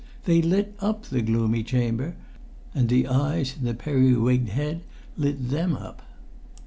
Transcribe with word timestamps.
They 0.25 0.41
lit 0.41 0.73
up 0.79 1.03
the 1.05 1.21
gloomy 1.21 1.61
chamber, 1.61 2.15
and 2.73 2.89
the 2.89 3.05
eyes 3.07 3.55
in 3.55 3.65
the 3.65 3.75
periwigged 3.75 4.49
head 4.49 4.81
lit 5.15 5.51
them 5.51 5.75
up. 5.75 6.01